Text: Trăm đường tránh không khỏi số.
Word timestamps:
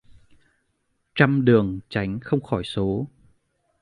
Trăm 1.15 1.45
đường 1.45 1.79
tránh 1.89 2.19
không 2.19 2.41
khỏi 2.43 2.63
số. 2.63 3.07